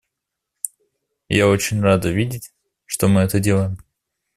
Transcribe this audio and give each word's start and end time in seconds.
И 1.27 1.37
я 1.37 1.47
очень 1.47 1.79
рада 1.79 2.09
видеть, 2.11 2.51
что 2.87 3.07
мы 3.07 3.21
это 3.21 3.39
делаем. 3.39 3.77